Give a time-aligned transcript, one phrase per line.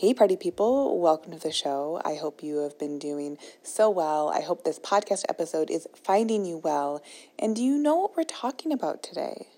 [0.00, 2.00] Hey, party people, welcome to the show.
[2.06, 4.30] I hope you have been doing so well.
[4.30, 7.02] I hope this podcast episode is finding you well.
[7.38, 9.48] And do you know what we're talking about today?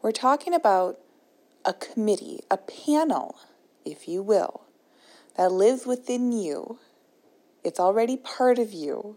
[0.00, 1.00] We're talking about
[1.64, 3.34] a committee, a panel,
[3.84, 4.66] if you will,
[5.36, 6.78] that lives within you.
[7.64, 9.16] It's already part of you.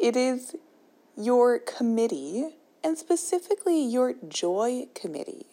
[0.00, 0.54] It is
[1.16, 2.50] your committee,
[2.84, 5.51] and specifically your joy committee.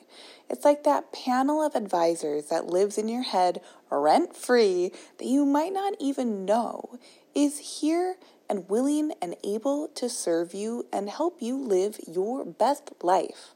[0.49, 5.45] It's like that panel of advisors that lives in your head rent free that you
[5.45, 6.98] might not even know
[7.35, 8.16] is here
[8.49, 13.53] and willing and able to serve you and help you live your best life.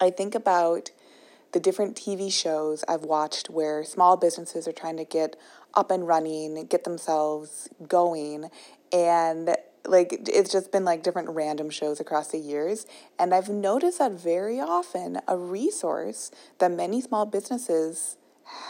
[0.00, 0.90] I think about
[1.52, 5.36] the different TV shows I've watched where small businesses are trying to get
[5.74, 8.50] up and running, get themselves going,
[8.92, 12.86] and like it's just been like different random shows across the years
[13.18, 18.16] and i've noticed that very often a resource that many small businesses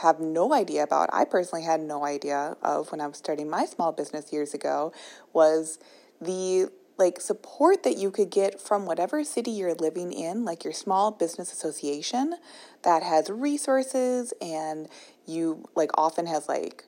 [0.03, 3.65] have no idea about i personally had no idea of when i was starting my
[3.65, 4.93] small business years ago
[5.33, 5.79] was
[6.21, 6.69] the
[7.01, 11.11] like support that you could get from whatever city you're living in like your small
[11.11, 12.35] business association
[12.83, 14.87] that has resources and
[15.27, 16.85] you like often has like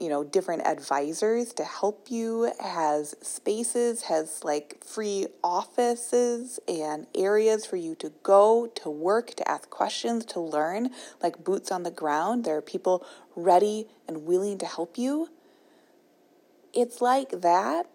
[0.00, 7.64] you know, different advisors to help you, has spaces, has like free offices and areas
[7.64, 10.90] for you to go, to work, to ask questions, to learn,
[11.22, 12.44] like boots on the ground.
[12.44, 15.28] There are people ready and willing to help you.
[16.72, 17.86] It's like that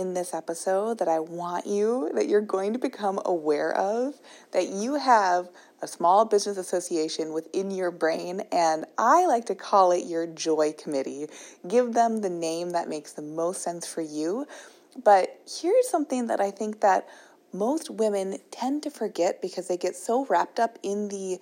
[0.00, 4.14] in this episode that I want you, that you're going to become aware of,
[4.52, 5.50] that you have
[5.82, 10.72] a small business association within your brain, and I like to call it your joy
[10.72, 11.26] committee.
[11.68, 14.46] Give them the name that makes the most sense for you.
[15.04, 17.06] But here's something that I think that
[17.52, 21.38] most women tend to forget because they get so wrapped up in the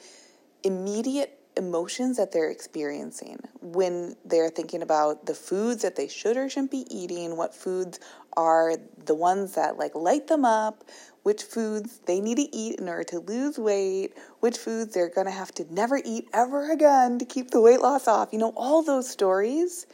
[0.64, 6.48] immediate emotions that they're experiencing when they're thinking about the foods that they should or
[6.48, 7.98] shouldn't be eating, what foods
[8.38, 10.84] are the ones that like light them up,
[11.24, 15.26] which foods they need to eat in order to lose weight, which foods they're going
[15.26, 18.28] to have to never eat ever again to keep the weight loss off.
[18.32, 19.86] You know, all those stories,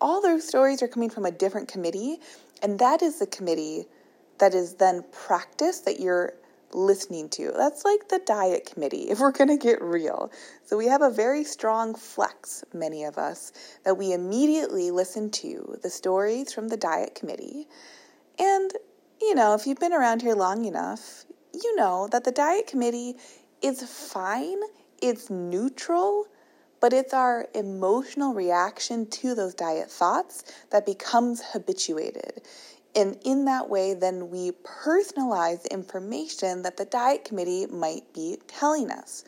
[0.00, 2.20] all those stories are coming from a different committee,
[2.62, 3.84] and that is the committee
[4.38, 6.32] that is then practice that you're
[6.72, 7.52] listening to.
[7.56, 10.30] That's like the diet committee, if we're going to get real.
[10.64, 13.52] So we have a very strong flex, many of us,
[13.84, 17.68] that we immediately listen to the stories from the diet committee.
[18.38, 18.72] And,
[19.20, 23.16] you know, if you've been around here long enough, you know that the diet committee
[23.62, 24.60] is fine,
[25.02, 26.26] it's neutral.
[26.80, 32.40] But it's our emotional reaction to those diet thoughts that becomes habituated.
[32.94, 38.90] And in that way, then we personalize information that the diet committee might be telling
[38.90, 39.24] us.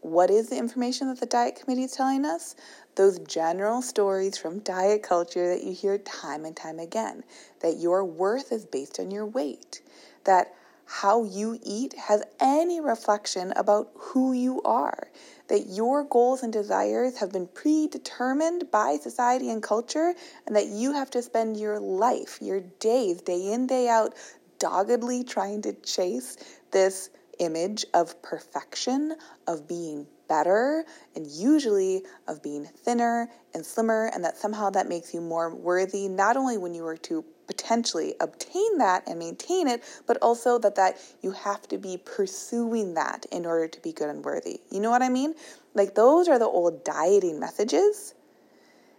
[0.00, 2.54] What is the information that the diet committee is telling us?
[2.96, 7.24] Those general stories from diet culture that you hear time and time again
[7.60, 9.82] that your worth is based on your weight,
[10.24, 10.54] that
[10.86, 15.08] how you eat has any reflection about who you are,
[15.48, 20.14] that your goals and desires have been predetermined by society and culture,
[20.46, 24.14] and that you have to spend your life, your days, day in, day out,
[24.58, 26.36] doggedly trying to chase
[26.70, 27.10] this
[27.40, 29.14] image of perfection,
[29.46, 35.12] of being better, and usually of being thinner and slimmer, and that somehow that makes
[35.12, 39.82] you more worthy, not only when you are to potentially obtain that and maintain it,
[40.06, 44.10] but also that that you have to be pursuing that in order to be good
[44.10, 44.60] and worthy.
[44.70, 45.34] You know what I mean?
[45.74, 48.14] Like those are the old dieting messages.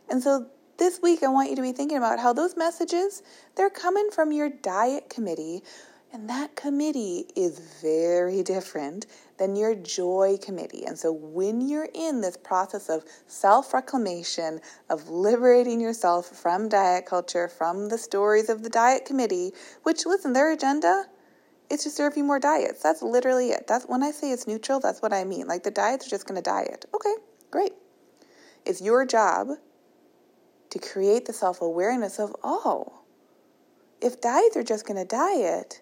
[0.09, 0.47] And so
[0.77, 3.23] this week I want you to be thinking about how those messages,
[3.55, 5.63] they're coming from your diet committee
[6.13, 9.05] and that committee is very different
[9.37, 10.85] than your joy committee.
[10.85, 17.05] And so when you're in this process of self reclamation, of liberating yourself from diet
[17.05, 19.51] culture, from the stories of the diet committee,
[19.83, 21.05] which, listen, their agenda
[21.69, 22.81] is to serve you more diets.
[22.81, 23.67] That's literally it.
[23.67, 25.47] That's when I say it's neutral, that's what I mean.
[25.47, 26.85] Like the diets are just going to diet.
[26.93, 27.13] Okay,
[27.51, 27.73] great.
[28.65, 29.49] It's your job
[30.69, 33.01] to create the self awareness of, oh,
[34.01, 35.81] if diets are just going to diet,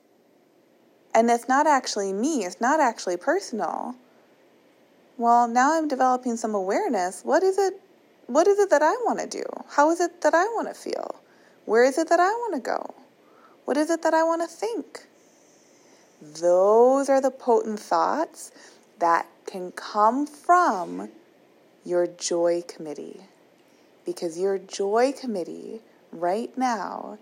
[1.15, 3.95] and it's not actually me, it's not actually personal.
[5.17, 7.23] Well, now I'm developing some awareness.
[7.23, 7.79] What is it
[8.27, 9.43] what is it that I want to do?
[9.69, 11.15] How is it that I want to feel?
[11.65, 12.93] Where is it that I want to go?
[13.65, 15.05] What is it that I want to think?
[16.21, 18.51] Those are the potent thoughts
[18.99, 21.09] that can come from
[21.85, 23.21] your joy committee.
[24.05, 27.19] Because your joy committee right now,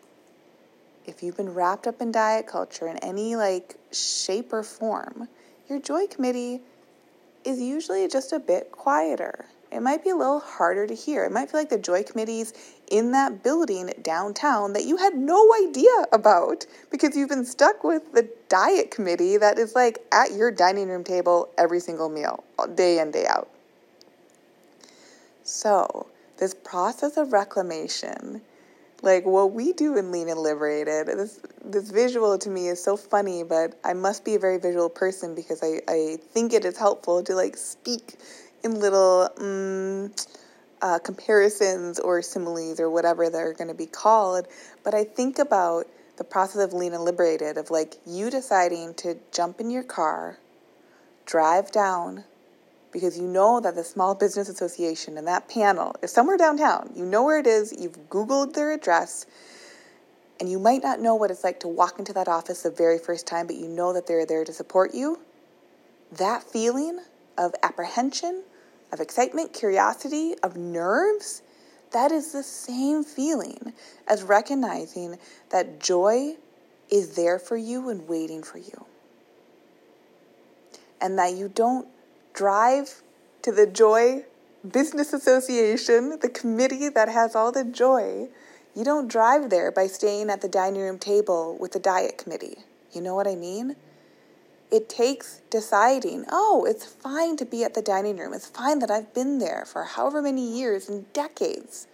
[1.05, 5.27] if you've been wrapped up in diet culture in any like shape or form,
[5.69, 6.61] your joy committee
[7.45, 9.45] is usually just a bit quieter.
[9.71, 11.25] It might be a little harder to hear.
[11.25, 12.53] It might feel like the joy committees
[12.91, 18.13] in that building downtown that you had no idea about because you've been stuck with
[18.13, 22.43] the diet committee that is like at your dining room table every single meal,
[22.75, 23.49] day in, day out.
[25.43, 26.05] So,
[26.37, 28.41] this process of reclamation,
[29.03, 32.95] like what we do in Lean and Liberated, this this visual to me is so
[32.95, 36.77] funny, but I must be a very visual person because I, I think it is
[36.77, 38.15] helpful to like speak
[38.63, 40.13] in little um,
[40.81, 44.47] uh, comparisons or similes or whatever they're going to be called.
[44.85, 45.85] But I think about
[46.15, 50.39] the process of lean and liberated, of like you deciding to jump in your car,
[51.25, 52.23] drive down,
[52.93, 56.91] because you know that the Small Business Association and that panel is somewhere downtown.
[56.95, 59.25] You know where it is, you've Googled their address,
[60.39, 62.99] and you might not know what it's like to walk into that office the very
[62.99, 65.19] first time, but you know that they're there to support you.
[66.13, 66.99] That feeling
[67.37, 68.43] of apprehension,
[68.91, 71.41] of excitement, curiosity, of nerves,
[71.91, 73.73] that is the same feeling
[74.07, 75.17] as recognizing
[75.49, 76.35] that joy
[76.89, 78.85] is there for you and waiting for you.
[81.01, 81.87] And that you don't
[82.33, 83.01] drive
[83.41, 84.25] to the Joy
[84.69, 88.27] Business Association, the committee that has all the joy.
[88.75, 92.57] You don't drive there by staying at the dining room table with the diet committee.
[92.91, 93.75] You know what I mean?
[94.73, 98.33] it takes deciding, oh, it's fine to be at the dining room.
[98.33, 101.85] It's fine that I've been there for however many years and decades.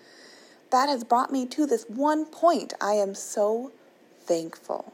[0.72, 2.74] That has brought me to this one point.
[2.80, 3.74] I am so
[4.22, 4.94] thankful.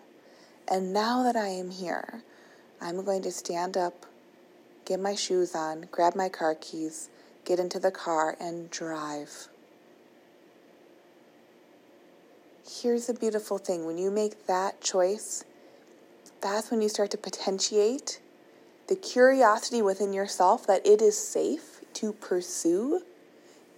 [0.68, 2.24] And now that I am here,
[2.81, 4.07] I'm going to stand up,
[4.86, 7.10] get my shoes on, grab my car keys,
[7.44, 9.48] get into the car, and drive.
[12.68, 15.44] Here's the beautiful thing when you make that choice,
[16.42, 18.20] that's when you start to potentiate
[18.88, 23.02] the curiosity within yourself that it is safe to pursue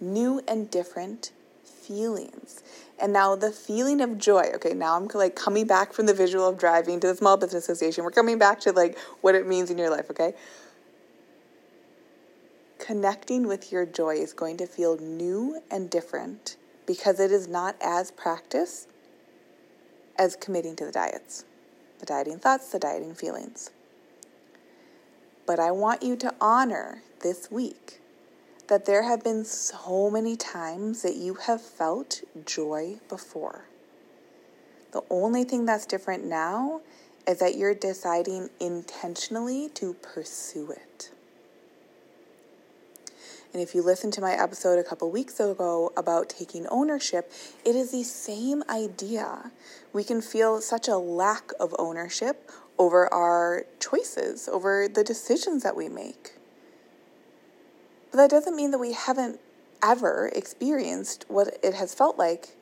[0.00, 1.32] new and different
[1.64, 2.62] feelings.
[3.00, 4.50] And now the feeling of joy.
[4.56, 7.64] Okay, now I'm like coming back from the visual of driving to the Small Business
[7.64, 8.04] Association.
[8.04, 10.34] We're coming back to like what it means in your life, okay?
[12.88, 16.56] Connecting with your joy is going to feel new and different
[16.86, 18.88] because it is not as practiced
[20.16, 21.44] as committing to the diets
[21.98, 23.72] the dieting thoughts, the dieting feelings.
[25.44, 28.00] But I want you to honor this week
[28.68, 33.66] that there have been so many times that you have felt joy before.
[34.92, 36.80] The only thing that's different now
[37.26, 41.10] is that you're deciding intentionally to pursue it.
[43.52, 47.32] And if you listen to my episode a couple weeks ago about taking ownership,
[47.64, 49.50] it is the same idea.
[49.92, 55.74] We can feel such a lack of ownership over our choices, over the decisions that
[55.74, 56.34] we make.
[58.10, 59.40] But that doesn't mean that we haven't
[59.82, 62.57] ever experienced what it has felt like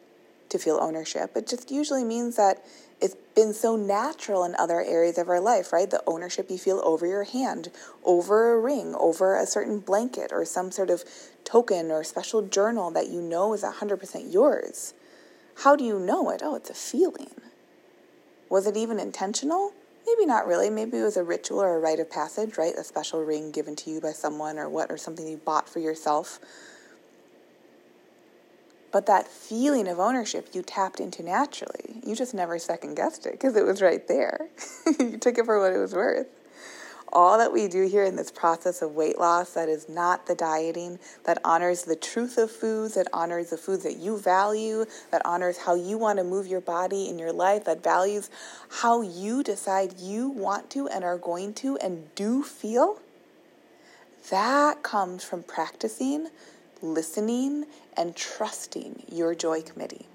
[0.48, 1.36] to feel ownership.
[1.36, 2.64] It just usually means that
[3.00, 5.90] it's been so natural in other areas of our life, right?
[5.90, 7.70] The ownership you feel over your hand,
[8.04, 11.04] over a ring, over a certain blanket, or some sort of
[11.44, 14.94] token or special journal that you know is 100% yours.
[15.62, 16.40] How do you know it?
[16.44, 17.30] Oh, it's a feeling.
[18.48, 19.72] Was it even intentional?
[20.06, 20.70] Maybe not really.
[20.70, 22.74] Maybe it was a ritual or a rite of passage, right?
[22.74, 25.80] A special ring given to you by someone or what, or something you bought for
[25.80, 26.38] yourself.
[28.96, 32.00] But that feeling of ownership you tapped into naturally.
[32.02, 34.48] You just never second guessed it because it was right there.
[34.98, 36.26] you took it for what it was worth.
[37.12, 40.34] All that we do here in this process of weight loss that is not the
[40.34, 45.20] dieting, that honors the truth of foods, that honors the foods that you value, that
[45.26, 48.30] honors how you want to move your body in your life, that values
[48.80, 52.98] how you decide you want to and are going to and do feel,
[54.30, 56.28] that comes from practicing
[56.82, 57.66] listening
[57.96, 60.06] and trusting your joy committee.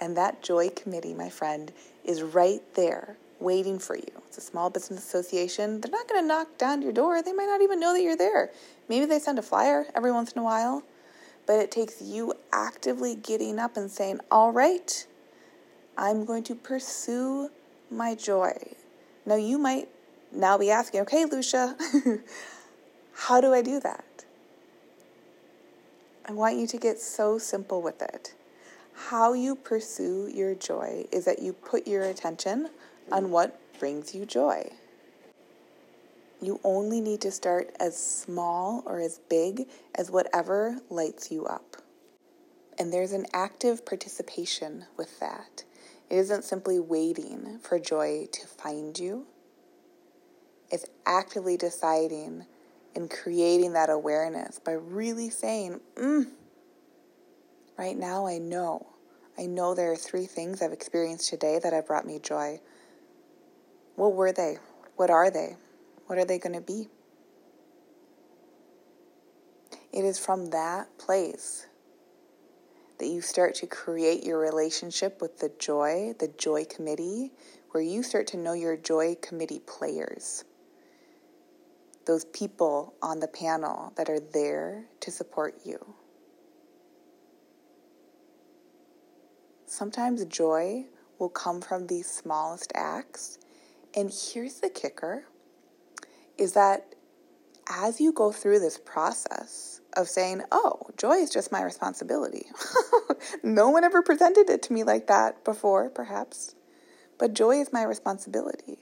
[0.00, 1.72] And that joy committee, my friend,
[2.04, 4.10] is right there waiting for you.
[4.26, 5.80] It's a small business association.
[5.80, 7.22] They're not going to knock down your door.
[7.22, 8.50] They might not even know that you're there.
[8.88, 10.82] Maybe they send a flyer every once in a while,
[11.46, 15.06] but it takes you actively getting up and saying, All right,
[15.96, 17.50] I'm going to pursue
[17.90, 18.54] my joy.
[19.24, 19.88] Now, you might
[20.32, 21.76] now be asking, Okay, Lucia,
[23.12, 24.04] how do I do that?
[26.28, 28.34] I want you to get so simple with it.
[28.92, 32.68] How you pursue your joy is that you put your attention
[33.10, 34.70] on what brings you joy.
[36.42, 41.78] You only need to start as small or as big as whatever lights you up.
[42.78, 45.64] And there's an active participation with that.
[46.10, 49.26] It isn't simply waiting for joy to find you,
[50.70, 52.44] it's actively deciding
[52.94, 56.26] and creating that awareness by really saying, mm,
[57.78, 58.86] right now I know.
[59.38, 62.60] I know there are three things I've experienced today that have brought me joy.
[63.94, 64.58] What were they?
[64.96, 65.56] What are they?
[66.06, 66.88] What are they going to be?
[69.92, 71.66] It is from that place
[72.98, 77.30] that you start to create your relationship with the joy, the joy committee,
[77.70, 80.44] where you start to know your joy committee players.
[82.08, 85.94] Those people on the panel that are there to support you.
[89.66, 90.86] Sometimes joy
[91.18, 93.38] will come from these smallest acts.
[93.94, 95.26] And here's the kicker
[96.38, 96.94] is that
[97.68, 102.46] as you go through this process of saying, oh, joy is just my responsibility.
[103.42, 106.54] no one ever presented it to me like that before, perhaps.
[107.18, 108.78] But joy is my responsibility.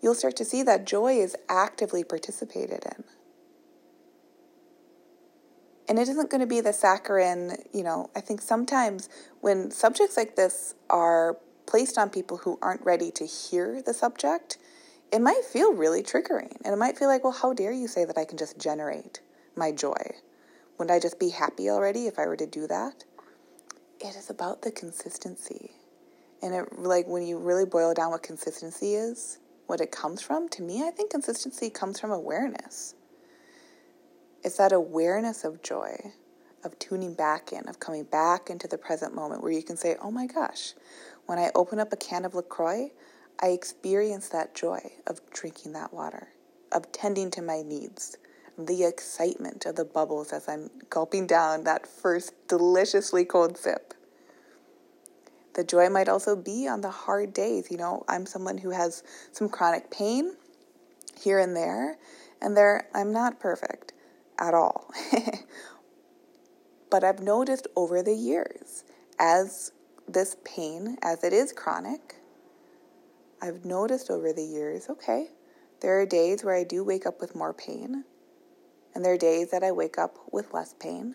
[0.00, 3.04] You'll start to see that joy is actively participated in.
[5.88, 9.08] And it isn't going to be the saccharine, you know, I think sometimes
[9.40, 14.56] when subjects like this are placed on people who aren't ready to hear the subject,
[15.12, 16.56] it might feel really triggering.
[16.64, 19.20] And it might feel like, well, how dare you say that I can just generate
[19.56, 20.14] my joy?
[20.78, 23.02] Wouldn't I just be happy already if I were to do that?
[23.98, 25.72] It is about the consistency.
[26.42, 30.48] And it like when you really boil down what consistency is, what it comes from,
[30.50, 32.94] to me, I think consistency comes from awareness.
[34.42, 36.12] It's that awareness of joy,
[36.64, 39.96] of tuning back in, of coming back into the present moment where you can say,
[40.02, 40.74] oh my gosh,
[41.26, 42.90] when I open up a can of LaCroix,
[43.42, 46.28] I experience that joy of drinking that water,
[46.72, 48.16] of tending to my needs,
[48.58, 53.94] the excitement of the bubbles as I'm gulping down that first deliciously cold sip.
[55.54, 57.70] The joy might also be on the hard days.
[57.70, 59.02] You know, I'm someone who has
[59.32, 60.36] some chronic pain
[61.20, 61.98] here and there,
[62.40, 63.92] and there I'm not perfect
[64.38, 64.90] at all.
[66.90, 68.84] but I've noticed over the years
[69.18, 69.72] as
[70.08, 72.16] this pain, as it is chronic,
[73.42, 75.28] I've noticed over the years okay,
[75.80, 78.04] there are days where I do wake up with more pain,
[78.94, 81.14] and there are days that I wake up with less pain.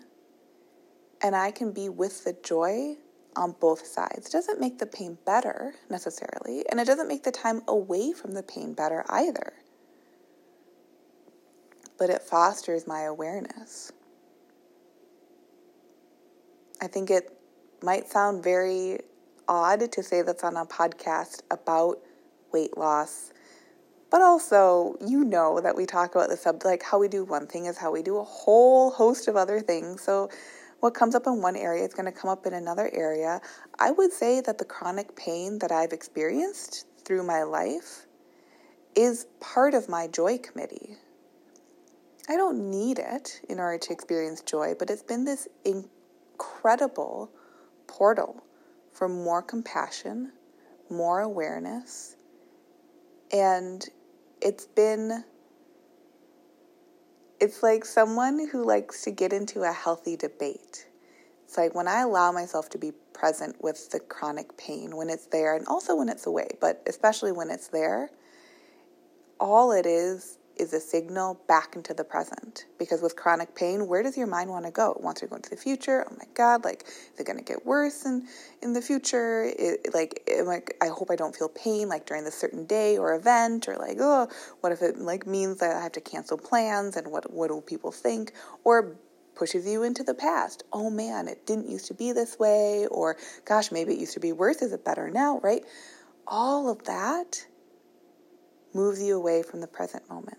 [1.21, 2.97] And I can be with the joy
[3.35, 4.27] on both sides.
[4.27, 8.33] It doesn't make the pain better necessarily, and it doesn't make the time away from
[8.33, 9.53] the pain better either.
[11.97, 13.91] But it fosters my awareness.
[16.81, 17.31] I think it
[17.81, 18.99] might sound very
[19.47, 21.99] odd to say that's on a podcast about
[22.51, 23.31] weight loss.
[24.09, 27.47] But also, you know that we talk about the sub like how we do one
[27.47, 30.01] thing is how we do a whole host of other things.
[30.01, 30.29] So
[30.85, 33.41] what comes up in one area is going to come up in another area.
[33.79, 38.05] I would say that the chronic pain that I've experienced through my life
[38.95, 40.95] is part of my joy committee.
[42.29, 47.31] I don't need it in order to experience joy, but it's been this incredible
[47.87, 48.43] portal
[48.91, 50.33] for more compassion,
[50.91, 52.15] more awareness,
[53.33, 53.89] and
[54.39, 55.23] it's been
[57.45, 60.87] it's like someone who likes to get into a healthy debate.
[61.43, 65.27] It's like when I allow myself to be present with the chronic pain when it's
[65.27, 68.09] there and also when it's away, but especially when it's there,
[69.39, 72.65] all it is is a signal back into the present.
[72.79, 74.91] Because with chronic pain, where does your mind want to go?
[74.91, 76.05] It wants to go into the future.
[76.09, 78.27] Oh my God, like, is it going to get worse in,
[78.61, 79.45] in the future?
[79.45, 83.15] It, like, like, I hope I don't feel pain, like, during this certain day or
[83.15, 84.27] event, or like, oh,
[84.61, 87.61] what if it, like, means that I have to cancel plans and what, what will
[87.61, 88.31] people think?
[88.63, 88.97] Or
[89.35, 90.63] pushes you into the past.
[90.71, 94.19] Oh man, it didn't used to be this way, or gosh, maybe it used to
[94.21, 94.61] be worse.
[94.61, 95.63] Is it better now, right?
[96.25, 97.45] All of that
[98.73, 100.37] moves you away from the present moment.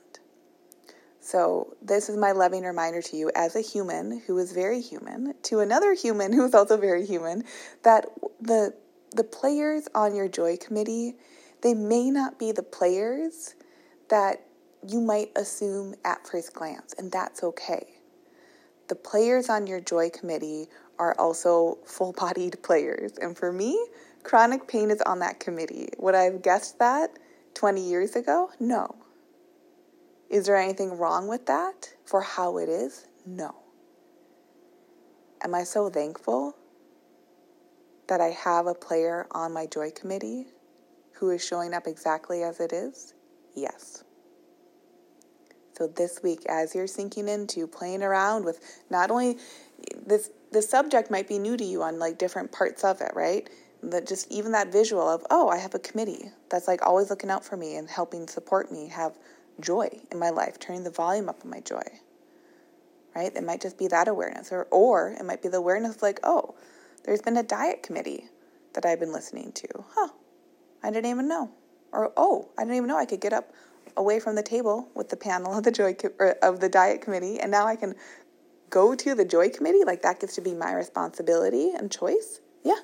[1.26, 5.34] So, this is my loving reminder to you as a human who is very human,
[5.42, 7.42] to another human who is also very human,
[7.82, 8.06] that
[8.40, 8.72] the
[9.10, 11.16] the players on your joy committee,
[11.62, 13.56] they may not be the players
[14.08, 14.46] that
[14.86, 17.88] you might assume at first glance, and that's okay.
[18.86, 23.18] The players on your joy committee are also full bodied players.
[23.18, 23.84] And for me,
[24.22, 25.88] chronic pain is on that committee.
[25.98, 27.18] Would I have guessed that
[27.54, 28.52] 20 years ago?
[28.60, 28.94] No.
[30.28, 33.06] Is there anything wrong with that for how it is?
[33.24, 33.54] No.
[35.42, 36.56] Am I so thankful
[38.08, 40.46] that I have a player on my joy committee
[41.12, 43.14] who is showing up exactly as it is?
[43.54, 44.04] Yes.
[45.76, 49.38] So this week, as you're sinking into playing around with not only
[50.06, 53.48] this, the subject might be new to you on like different parts of it, right?
[53.82, 57.30] That just even that visual of, oh, I have a committee that's like always looking
[57.30, 59.18] out for me and helping support me have
[59.60, 61.82] joy in my life, turning the volume up on my joy.
[63.14, 63.34] Right?
[63.34, 66.20] It might just be that awareness, or or it might be the awareness of like,
[66.22, 66.54] oh,
[67.04, 68.28] there's been a diet committee
[68.74, 69.68] that I've been listening to.
[69.94, 70.08] Huh.
[70.82, 71.50] I didn't even know.
[71.92, 73.52] Or oh, I didn't even know I could get up
[73.96, 75.96] away from the table with the panel of the joy
[76.42, 77.94] of the diet committee and now I can
[78.68, 82.40] go to the joy committee like that gets to be my responsibility and choice.
[82.62, 82.80] Yeah.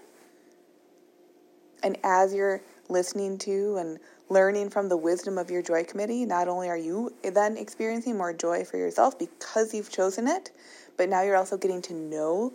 [1.82, 2.62] And as you're
[2.92, 7.12] listening to and learning from the wisdom of your joy committee, not only are you
[7.22, 10.52] then experiencing more joy for yourself because you've chosen it,
[10.96, 12.52] but now you're also getting to know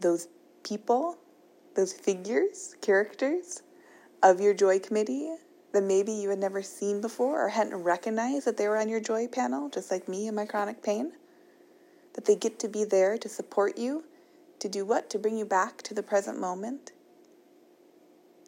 [0.00, 0.28] those
[0.62, 1.18] people,
[1.74, 3.62] those figures, characters
[4.22, 5.34] of your joy committee
[5.72, 9.00] that maybe you had never seen before or hadn't recognized that they were on your
[9.00, 11.12] joy panel, just like me and my chronic pain.
[12.14, 14.04] That they get to be there to support you,
[14.58, 15.08] to do what?
[15.10, 16.92] To bring you back to the present moment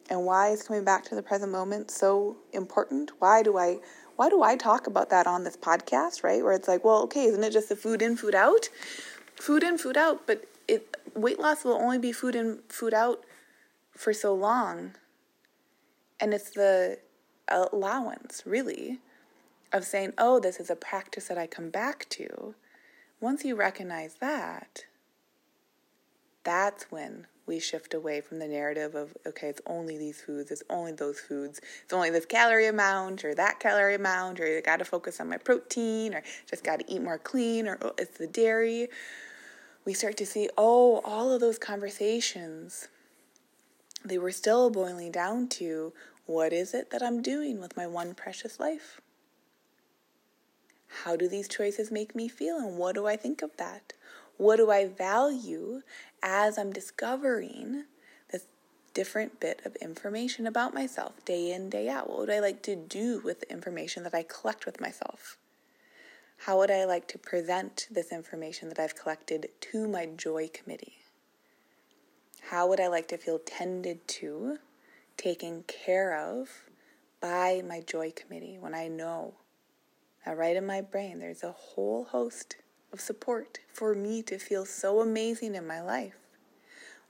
[0.09, 3.11] and why is coming back to the present moment so important?
[3.19, 3.79] Why do I
[4.15, 6.43] why do I talk about that on this podcast, right?
[6.43, 8.69] Where it's like, well, okay, isn't it just the food in, food out?
[9.35, 13.23] Food in, food out, but it weight loss will only be food in, food out
[13.91, 14.93] for so long.
[16.19, 16.99] And it's the
[17.47, 18.99] allowance, really,
[19.71, 22.55] of saying, oh, this is a practice that I come back to.
[23.19, 24.85] Once you recognize that,
[26.43, 30.63] that's when we shift away from the narrative of okay it's only these foods it's
[30.69, 34.79] only those foods it's only this calorie amount or that calorie amount or i got
[34.79, 38.17] to focus on my protein or just got to eat more clean or oh, it's
[38.17, 38.87] the dairy.
[39.85, 42.87] We start to see oh all of those conversations
[44.05, 45.93] they were still boiling down to
[46.25, 49.01] what is it that i'm doing with my one precious life?
[51.03, 53.93] How do these choices make me feel and what do i think of that?
[54.37, 55.81] What do I value
[56.23, 57.83] as I'm discovering
[58.31, 58.45] this
[58.93, 62.09] different bit of information about myself day in, day out?
[62.09, 65.37] What would I like to do with the information that I collect with myself?
[66.37, 70.95] How would I like to present this information that I've collected to my joy committee?
[72.49, 74.57] How would I like to feel tended to,
[75.17, 76.49] taken care of
[77.21, 79.35] by my joy committee when I know
[80.25, 82.57] that right in my brain there's a whole host
[82.93, 86.15] of support for me to feel so amazing in my life.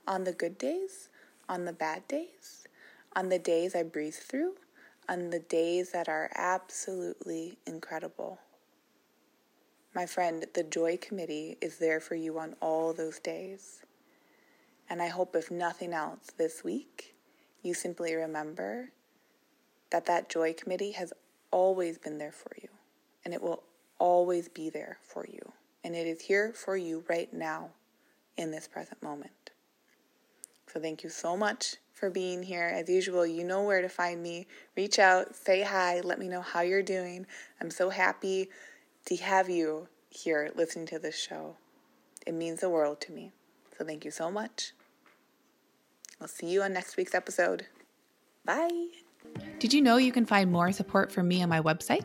[0.08, 1.10] On the good days,
[1.46, 2.66] on the bad days,
[3.14, 4.54] on the days I breathe through,
[5.08, 8.38] on the days that are absolutely incredible.
[9.94, 13.84] My friend, the Joy Committee is there for you on all those days.
[14.88, 17.14] And I hope, if nothing else, this week,
[17.62, 18.90] you simply remember
[19.90, 21.12] that that Joy Committee has
[21.50, 22.68] always been there for you,
[23.24, 23.62] and it will
[23.98, 25.52] always be there for you
[25.84, 27.68] and it is here for you right now
[28.36, 29.50] in this present moment.
[30.72, 32.66] So, thank you so much for being here.
[32.74, 34.46] As usual, you know where to find me.
[34.76, 37.26] Reach out, say hi, let me know how you're doing.
[37.60, 38.48] I'm so happy
[39.04, 41.56] to have you here listening to this show.
[42.26, 43.30] It means the world to me.
[43.78, 44.72] So, thank you so much.
[46.20, 47.66] I'll see you on next week's episode.
[48.44, 48.88] Bye.
[49.58, 52.04] Did you know you can find more support from me on my website?